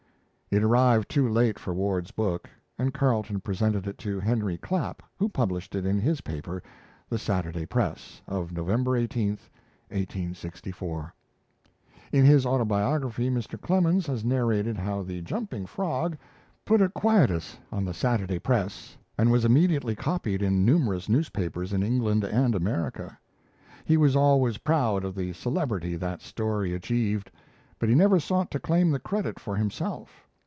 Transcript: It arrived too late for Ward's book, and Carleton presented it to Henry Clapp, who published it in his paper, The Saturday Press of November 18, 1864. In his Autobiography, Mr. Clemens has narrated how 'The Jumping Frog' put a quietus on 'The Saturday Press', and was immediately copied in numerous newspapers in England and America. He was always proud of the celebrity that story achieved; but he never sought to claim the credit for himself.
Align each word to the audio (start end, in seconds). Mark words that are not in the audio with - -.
It 0.53 0.63
arrived 0.65 1.07
too 1.07 1.29
late 1.29 1.57
for 1.57 1.73
Ward's 1.73 2.11
book, 2.11 2.49
and 2.77 2.93
Carleton 2.93 3.39
presented 3.39 3.87
it 3.87 3.97
to 3.99 4.19
Henry 4.19 4.57
Clapp, 4.57 5.01
who 5.17 5.29
published 5.29 5.75
it 5.75 5.85
in 5.85 5.97
his 5.97 6.19
paper, 6.19 6.61
The 7.07 7.17
Saturday 7.17 7.65
Press 7.65 8.21
of 8.27 8.51
November 8.51 8.97
18, 8.97 9.29
1864. 9.87 11.13
In 12.11 12.25
his 12.25 12.45
Autobiography, 12.45 13.29
Mr. 13.29 13.57
Clemens 13.57 14.05
has 14.07 14.25
narrated 14.25 14.75
how 14.75 15.03
'The 15.03 15.21
Jumping 15.21 15.67
Frog' 15.67 16.17
put 16.65 16.81
a 16.81 16.89
quietus 16.89 17.55
on 17.71 17.85
'The 17.85 17.93
Saturday 17.93 18.37
Press', 18.37 18.97
and 19.17 19.31
was 19.31 19.45
immediately 19.45 19.95
copied 19.95 20.41
in 20.41 20.65
numerous 20.65 21.07
newspapers 21.07 21.71
in 21.71 21.81
England 21.81 22.25
and 22.25 22.55
America. 22.55 23.17
He 23.85 23.95
was 23.95 24.17
always 24.17 24.57
proud 24.57 25.05
of 25.05 25.15
the 25.15 25.31
celebrity 25.31 25.95
that 25.95 26.21
story 26.21 26.73
achieved; 26.73 27.31
but 27.79 27.87
he 27.87 27.95
never 27.95 28.19
sought 28.19 28.51
to 28.51 28.59
claim 28.59 28.91
the 28.91 28.99
credit 28.99 29.39
for 29.39 29.55
himself. 29.55 30.27